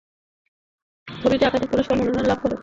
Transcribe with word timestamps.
ছবিটি 1.07 1.43
একাধিক 1.45 1.69
পুরস্কারের 1.71 1.99
মনোনয়ন 1.99 2.27
লাভ 2.27 2.39
করে। 2.43 2.55